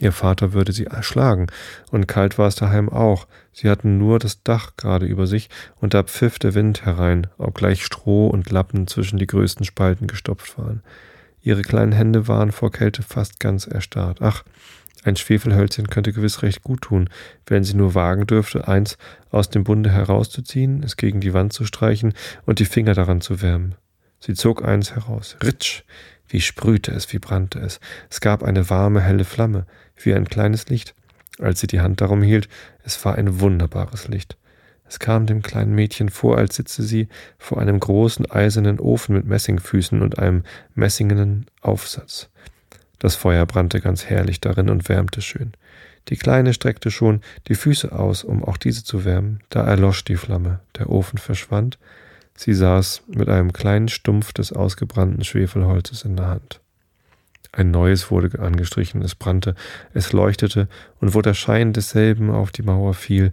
Ihr 0.00 0.12
Vater 0.12 0.52
würde 0.52 0.72
sie 0.72 0.86
erschlagen, 0.86 1.48
und 1.90 2.06
kalt 2.06 2.38
war 2.38 2.46
es 2.46 2.54
daheim 2.54 2.88
auch. 2.88 3.26
Sie 3.52 3.68
hatten 3.68 3.98
nur 3.98 4.20
das 4.20 4.42
Dach 4.44 4.72
gerade 4.76 5.06
über 5.06 5.26
sich, 5.26 5.50
und 5.76 5.92
da 5.92 6.04
pfiff 6.04 6.38
der 6.38 6.54
Wind 6.54 6.84
herein, 6.84 7.26
obgleich 7.36 7.84
Stroh 7.84 8.28
und 8.28 8.50
Lappen 8.50 8.86
zwischen 8.86 9.18
die 9.18 9.26
größten 9.26 9.64
Spalten 9.64 10.06
gestopft 10.06 10.56
waren. 10.56 10.82
Ihre 11.42 11.62
kleinen 11.62 11.92
Hände 11.92 12.28
waren 12.28 12.52
vor 12.52 12.70
Kälte 12.70 13.02
fast 13.02 13.40
ganz 13.40 13.66
erstarrt. 13.66 14.18
Ach, 14.20 14.44
ein 15.04 15.16
Schwefelhölzchen 15.16 15.88
könnte 15.88 16.12
gewiss 16.12 16.42
recht 16.42 16.62
gut 16.62 16.82
tun, 16.82 17.08
wenn 17.46 17.64
sie 17.64 17.74
nur 17.74 17.94
wagen 17.94 18.26
dürfte, 18.26 18.68
eins 18.68 18.98
aus 19.30 19.50
dem 19.50 19.64
Bunde 19.64 19.90
herauszuziehen, 19.90 20.82
es 20.82 20.96
gegen 20.96 21.20
die 21.20 21.34
Wand 21.34 21.52
zu 21.52 21.64
streichen 21.64 22.14
und 22.46 22.58
die 22.58 22.64
Finger 22.64 22.94
daran 22.94 23.20
zu 23.20 23.40
wärmen. 23.40 23.74
Sie 24.20 24.34
zog 24.34 24.64
eins 24.64 24.94
heraus. 24.94 25.36
Ritsch! 25.42 25.82
Wie 26.28 26.40
sprühte 26.40 26.92
es, 26.92 27.12
wie 27.12 27.18
brannte 27.18 27.58
es. 27.58 27.80
Es 28.10 28.20
gab 28.20 28.42
eine 28.42 28.68
warme, 28.70 29.00
helle 29.00 29.24
Flamme, 29.24 29.66
wie 29.96 30.14
ein 30.14 30.28
kleines 30.28 30.68
Licht. 30.68 30.94
Als 31.40 31.60
sie 31.60 31.66
die 31.66 31.80
Hand 31.80 32.00
darum 32.00 32.22
hielt, 32.22 32.48
es 32.84 33.02
war 33.04 33.14
ein 33.14 33.40
wunderbares 33.40 34.08
Licht. 34.08 34.36
Es 34.88 34.98
kam 34.98 35.26
dem 35.26 35.42
kleinen 35.42 35.74
Mädchen 35.74 36.08
vor, 36.08 36.38
als 36.38 36.56
sitze 36.56 36.82
sie 36.82 37.08
vor 37.38 37.60
einem 37.60 37.78
großen 37.78 38.30
eisernen 38.30 38.80
Ofen 38.80 39.14
mit 39.14 39.26
Messingfüßen 39.26 40.00
und 40.00 40.18
einem 40.18 40.44
messingenen 40.74 41.46
Aufsatz. 41.60 42.30
Das 42.98 43.14
Feuer 43.14 43.46
brannte 43.46 43.80
ganz 43.80 44.06
herrlich 44.06 44.40
darin 44.40 44.70
und 44.70 44.88
wärmte 44.88 45.22
schön. 45.22 45.52
Die 46.08 46.16
Kleine 46.16 46.54
streckte 46.54 46.90
schon 46.90 47.20
die 47.48 47.54
Füße 47.54 47.92
aus, 47.92 48.24
um 48.24 48.42
auch 48.42 48.56
diese 48.56 48.82
zu 48.82 49.04
wärmen. 49.04 49.40
Da 49.50 49.64
erlosch 49.64 50.04
die 50.04 50.16
Flamme, 50.16 50.60
der 50.78 50.88
Ofen 50.88 51.18
verschwand. 51.18 51.78
Sie 52.40 52.54
saß 52.54 53.02
mit 53.08 53.28
einem 53.28 53.52
kleinen 53.52 53.88
Stumpf 53.88 54.32
des 54.32 54.52
ausgebrannten 54.52 55.24
Schwefelholzes 55.24 56.04
in 56.04 56.14
der 56.14 56.28
Hand. 56.28 56.60
Ein 57.50 57.72
neues 57.72 58.12
wurde 58.12 58.38
angestrichen, 58.38 59.02
es 59.02 59.16
brannte, 59.16 59.56
es 59.92 60.12
leuchtete, 60.12 60.68
und 61.00 61.14
wo 61.14 61.20
der 61.20 61.34
Schein 61.34 61.72
desselben 61.72 62.30
auf 62.30 62.52
die 62.52 62.62
Mauer 62.62 62.94
fiel, 62.94 63.32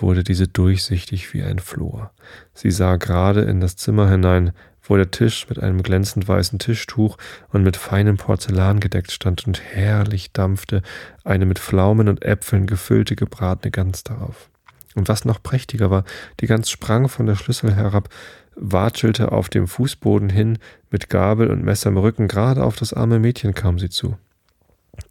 wurde 0.00 0.24
diese 0.24 0.48
durchsichtig 0.48 1.34
wie 1.34 1.42
ein 1.42 1.58
Flor. 1.58 2.12
Sie 2.54 2.70
sah 2.70 2.96
gerade 2.96 3.42
in 3.42 3.60
das 3.60 3.76
Zimmer 3.76 4.08
hinein, 4.08 4.52
wo 4.82 4.96
der 4.96 5.10
Tisch 5.10 5.46
mit 5.50 5.58
einem 5.58 5.82
glänzend 5.82 6.26
weißen 6.26 6.58
Tischtuch 6.58 7.18
und 7.52 7.62
mit 7.62 7.76
feinem 7.76 8.16
Porzellan 8.16 8.80
gedeckt 8.80 9.12
stand 9.12 9.46
und 9.46 9.60
herrlich 9.60 10.32
dampfte 10.32 10.80
eine 11.24 11.44
mit 11.44 11.58
Pflaumen 11.58 12.08
und 12.08 12.24
Äpfeln 12.24 12.66
gefüllte 12.66 13.16
gebratene 13.16 13.70
Gans 13.70 14.02
darauf. 14.02 14.48
Und 14.96 15.08
was 15.08 15.26
noch 15.26 15.42
prächtiger 15.42 15.90
war, 15.90 16.04
die 16.40 16.46
Gans 16.46 16.70
sprang 16.70 17.08
von 17.08 17.26
der 17.26 17.36
Schlüssel 17.36 17.74
herab, 17.74 18.08
watschelte 18.56 19.30
auf 19.30 19.50
dem 19.50 19.68
Fußboden 19.68 20.30
hin, 20.30 20.58
mit 20.90 21.10
Gabel 21.10 21.50
und 21.50 21.62
Messer 21.62 21.90
im 21.90 21.98
Rücken, 21.98 22.28
gerade 22.28 22.64
auf 22.64 22.76
das 22.76 22.94
arme 22.94 23.18
Mädchen 23.18 23.54
kam 23.54 23.78
sie 23.78 23.90
zu. 23.90 24.16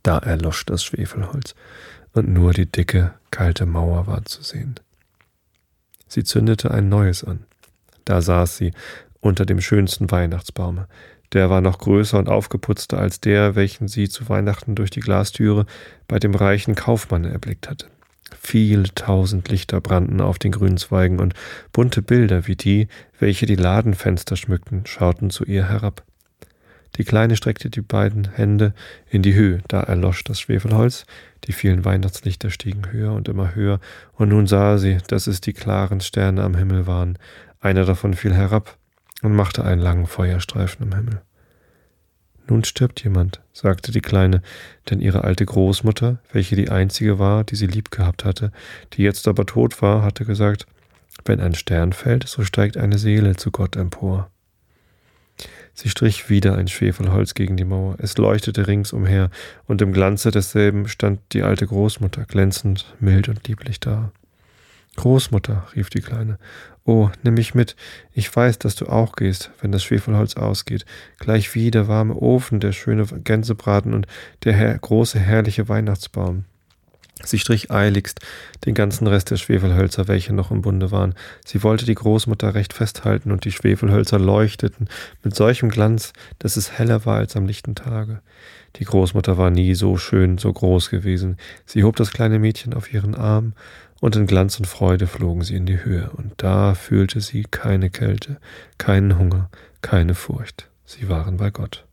Da 0.01 0.18
erlosch 0.18 0.65
das 0.65 0.84
Schwefelholz 0.84 1.54
und 2.13 2.27
nur 2.27 2.51
die 2.54 2.65
dicke, 2.65 3.13
kalte 3.30 3.68
Mauer 3.68 4.08
war 4.08 4.25
zu 4.25 4.42
sehen. 4.42 4.75
Sie 6.08 6.24
zündete 6.24 6.72
ein 6.72 6.89
neues 6.89 7.24
an. 7.24 7.46
Da 8.06 8.22
saß 8.22 8.58
sie 8.58 8.74
unter 9.20 9.46
dem 9.46 9.62
schönsten 9.62 10.10
Weihnachtsbaume. 10.10 10.88
Der 11.34 11.51
war 11.51 11.62
noch 11.62 11.77
größer 11.77 12.18
und 12.18 12.30
aufgeputzter 12.30 12.98
als 12.98 13.20
der, 13.20 13.56
welchen 13.56 13.88
sie 13.88 14.10
zu 14.10 14.30
Weihnachten 14.30 14.74
durch 14.74 14.89
die 14.89 15.00
Glastüre 15.00 15.68
bei 16.08 16.18
dem 16.18 16.34
reichen 16.34 16.74
Kaufmann 16.74 17.25
erblickt 17.25 17.70
hatte. 17.70 17.88
Viele 18.39 18.84
tausend 18.96 19.50
Lichter 19.50 19.82
brannten 19.82 20.22
auf 20.22 20.39
den 20.39 20.51
grünen 20.51 20.77
Zweigen 20.77 21.20
und 21.20 21.34
bunte 21.72 22.01
Bilder 22.01 22.48
wie 22.48 22.56
die, 22.56 22.88
welche 23.20 23.46
die 23.46 23.56
Ladenfenster 23.56 24.36
schmückten, 24.36 24.86
schauten 24.86 25.30
zu 25.30 25.46
ihr 25.46 25.70
herab. 25.70 26.04
Die 26.98 27.04
Kleine 27.04 27.36
streckte 27.36 27.70
die 27.70 27.82
beiden 27.82 28.30
Hände 28.32 28.74
in 29.10 29.22
die 29.22 29.34
Höhe, 29.34 29.60
da 29.68 29.82
erlosch 29.82 30.24
das 30.24 30.39
Schwefelholz, 30.39 31.06
die 31.44 31.51
vielen 31.51 31.84
Weihnachtslichter 31.84 32.50
stiegen 32.50 32.92
höher 32.92 33.12
und 33.12 33.27
immer 33.27 33.54
höher, 33.54 33.80
und 34.13 34.30
nun 34.30 34.48
sah 34.48 34.77
sie, 34.77 35.00
dass 35.08 35.27
es 35.27 35.42
die 35.42 35.54
klaren 35.54 36.00
Sterne 36.00 36.44
am 36.44 36.56
Himmel 36.56 36.88
waren. 36.88 37.18
Einer 37.60 37.84
davon 37.86 38.13
fiel 38.13 38.34
herab 38.34 38.77
und 39.22 39.36
machte 39.36 39.65
einen 39.65 39.82
langen 39.82 40.08
Feuerstreifen 40.08 40.86
am 40.86 40.96
Himmel. 40.96 41.22
Nun 42.47 42.63
stirbt 42.63 43.03
jemand, 43.03 43.41
sagte 43.53 43.91
die 43.91 44.01
Kleine, 44.01 44.41
denn 44.89 45.01
ihre 45.01 45.23
alte 45.23 45.45
Großmutter, 45.45 46.19
welche 46.31 46.55
die 46.55 46.69
einzige 46.69 47.17
war, 47.17 47.43
die 47.43 47.55
sie 47.55 47.67
lieb 47.67 47.89
gehabt 47.89 48.23
hatte, 48.23 48.51
die 48.93 49.01
jetzt 49.01 49.27
aber 49.27 49.45
tot 49.45 49.81
war, 49.81 50.03
hatte 50.03 50.25
gesagt, 50.25 50.67
wenn 51.23 51.39
ein 51.39 51.55
Stern 51.55 51.93
fällt, 51.93 52.27
so 52.27 52.43
steigt 52.43 52.77
eine 52.77 52.97
Seele 52.97 53.35
zu 53.35 53.49
Gott 53.51 53.75
empor. 53.75 54.29
Sie 55.73 55.89
strich 55.89 56.29
wieder 56.29 56.57
ein 56.57 56.67
Schwefelholz 56.67 57.33
gegen 57.33 57.57
die 57.57 57.65
Mauer. 57.65 57.95
Es 57.99 58.17
leuchtete 58.17 58.67
ringsumher, 58.67 59.29
und 59.65 59.81
im 59.81 59.91
Glanze 59.91 60.31
desselben 60.31 60.87
stand 60.87 61.19
die 61.33 61.41
alte 61.41 61.67
Großmutter, 61.67 62.25
glänzend, 62.25 62.93
mild 62.99 63.27
und 63.27 63.47
lieblich 63.47 63.79
da. 63.81 64.11
Großmutter, 64.95 65.67
rief 65.75 65.89
die 65.89 66.01
Kleine, 66.01 66.37
oh, 66.85 67.09
nimm 67.23 67.33
mich 67.33 67.53
mit, 67.53 67.75
ich 68.13 68.33
weiß, 68.33 68.59
dass 68.59 68.75
du 68.75 68.87
auch 68.87 69.15
gehst, 69.15 69.51
wenn 69.61 69.71
das 69.71 69.83
Schwefelholz 69.83 70.35
ausgeht, 70.35 70.85
gleich 71.19 71.53
wie 71.55 71.71
der 71.71 71.87
warme 71.87 72.15
Ofen, 72.15 72.59
der 72.59 72.71
schöne 72.71 73.05
Gänsebraten 73.05 73.93
und 73.93 74.07
der 74.43 74.53
her 74.53 74.77
große 74.77 75.19
herrliche 75.19 75.67
Weihnachtsbaum. 75.67 76.45
Sie 77.23 77.39
strich 77.39 77.71
eiligst 77.71 78.19
den 78.65 78.73
ganzen 78.73 79.07
Rest 79.07 79.31
der 79.31 79.37
Schwefelhölzer, 79.37 80.07
welche 80.07 80.33
noch 80.33 80.51
im 80.51 80.61
Bunde 80.61 80.91
waren. 80.91 81.15
Sie 81.45 81.63
wollte 81.63 81.85
die 81.85 81.95
Großmutter 81.95 82.53
recht 82.53 82.73
festhalten, 82.73 83.31
und 83.31 83.45
die 83.45 83.51
Schwefelhölzer 83.51 84.19
leuchteten 84.19 84.89
mit 85.23 85.33
solchem 85.33 85.69
Glanz, 85.69 86.11
dass 86.39 86.57
es 86.57 86.77
heller 86.77 87.05
war 87.05 87.17
als 87.17 87.35
am 87.37 87.47
lichten 87.47 87.73
Tage. 87.73 88.21
Die 88.75 88.83
Großmutter 88.83 89.37
war 89.37 89.49
nie 89.49 89.75
so 89.75 89.95
schön, 89.95 90.37
so 90.37 90.51
groß 90.51 90.89
gewesen. 90.89 91.37
Sie 91.65 91.85
hob 91.85 91.95
das 91.95 92.11
kleine 92.11 92.37
Mädchen 92.37 92.73
auf 92.73 92.93
ihren 92.93 93.15
Arm, 93.15 93.53
und 94.01 94.15
in 94.15 94.27
Glanz 94.27 94.59
und 94.59 94.65
Freude 94.65 95.07
flogen 95.07 95.41
sie 95.41 95.55
in 95.55 95.65
die 95.65 95.83
Höhe, 95.83 96.09
und 96.11 96.33
da 96.37 96.75
fühlte 96.75 97.21
sie 97.21 97.43
keine 97.43 97.89
Kälte, 97.89 98.39
keinen 98.77 99.17
Hunger, 99.17 99.49
keine 99.81 100.15
Furcht. 100.15 100.69
Sie 100.85 101.09
waren 101.09 101.37
bei 101.37 101.51
Gott 101.51 101.85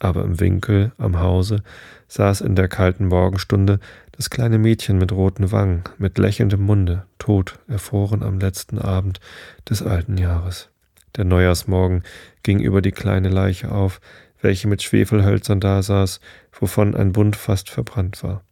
aber 0.00 0.24
im 0.24 0.40
Winkel 0.40 0.92
am 0.98 1.20
Hause 1.20 1.62
saß 2.08 2.40
in 2.40 2.56
der 2.56 2.66
kalten 2.66 3.06
Morgenstunde 3.06 3.78
das 4.12 4.30
kleine 4.30 4.58
Mädchen 4.58 4.98
mit 4.98 5.12
roten 5.12 5.52
Wangen, 5.52 5.84
mit 5.98 6.18
lächelndem 6.18 6.62
Munde, 6.62 7.06
tot, 7.18 7.58
erfroren 7.68 8.22
am 8.22 8.40
letzten 8.40 8.78
Abend 8.78 9.20
des 9.68 9.82
alten 9.82 10.18
Jahres. 10.18 10.70
Der 11.16 11.24
Neujahrsmorgen 11.24 12.02
ging 12.42 12.60
über 12.60 12.82
die 12.82 12.92
kleine 12.92 13.28
Leiche 13.28 13.70
auf, 13.70 14.00
welche 14.40 14.68
mit 14.68 14.82
Schwefelhölzern 14.82 15.60
dasaß, 15.60 16.20
wovon 16.52 16.94
ein 16.94 17.12
Bund 17.12 17.36
fast 17.36 17.68
verbrannt 17.68 18.22
war. 18.22 18.42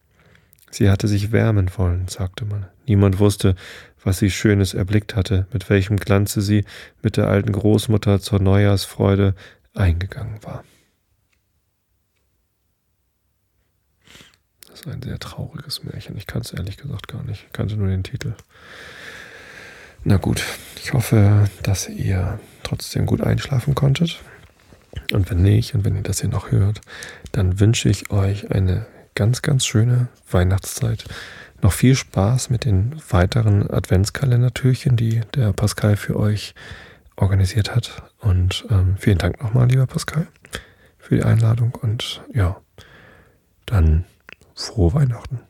Sie 0.70 0.90
hatte 0.90 1.08
sich 1.08 1.32
wärmen 1.32 1.70
wollen, 1.76 2.08
sagte 2.08 2.44
man. 2.44 2.66
Niemand 2.86 3.18
wusste, 3.18 3.54
was 4.02 4.18
sie 4.18 4.30
Schönes 4.30 4.74
erblickt 4.74 5.16
hatte, 5.16 5.46
mit 5.52 5.68
welchem 5.70 5.96
Glanze 5.96 6.40
sie 6.40 6.64
mit 7.02 7.16
der 7.16 7.28
alten 7.28 7.52
Großmutter 7.52 8.20
zur 8.20 8.40
Neujahrsfreude 8.40 9.34
eingegangen 9.74 10.42
war. 10.42 10.64
Das 14.68 14.80
ist 14.80 14.88
ein 14.88 15.02
sehr 15.02 15.18
trauriges 15.18 15.82
Märchen. 15.82 16.16
Ich 16.16 16.26
kann 16.26 16.42
es 16.42 16.52
ehrlich 16.52 16.76
gesagt 16.76 17.08
gar 17.08 17.24
nicht. 17.24 17.44
Ich 17.46 17.52
kannte 17.52 17.76
nur 17.76 17.88
den 17.88 18.04
Titel. 18.04 18.34
Na 20.04 20.16
gut, 20.16 20.44
ich 20.76 20.92
hoffe, 20.92 21.50
dass 21.62 21.88
ihr 21.88 22.38
trotzdem 22.62 23.04
gut 23.04 23.20
einschlafen 23.20 23.74
konntet. 23.74 24.20
Und 25.12 25.30
wenn 25.30 25.42
nicht, 25.42 25.74
und 25.74 25.84
wenn 25.84 25.96
ihr 25.96 26.02
das 26.02 26.20
hier 26.20 26.30
noch 26.30 26.50
hört, 26.50 26.80
dann 27.32 27.60
wünsche 27.60 27.88
ich 27.88 28.10
euch 28.10 28.52
eine 28.52 28.86
ganz, 29.18 29.42
ganz 29.42 29.66
schöne 29.66 30.06
Weihnachtszeit. 30.30 31.04
Noch 31.60 31.72
viel 31.72 31.96
Spaß 31.96 32.50
mit 32.50 32.64
den 32.64 32.94
weiteren 33.10 33.68
Adventskalendertürchen, 33.68 34.96
die 34.96 35.22
der 35.34 35.52
Pascal 35.52 35.96
für 35.96 36.16
euch 36.16 36.54
organisiert 37.16 37.74
hat. 37.74 38.00
Und 38.20 38.64
ähm, 38.70 38.94
vielen 38.96 39.18
Dank 39.18 39.42
nochmal, 39.42 39.66
lieber 39.66 39.88
Pascal, 39.88 40.28
für 40.98 41.16
die 41.16 41.24
Einladung. 41.24 41.74
Und 41.74 42.22
ja, 42.32 42.60
dann 43.66 44.04
frohe 44.54 44.94
Weihnachten. 44.94 45.40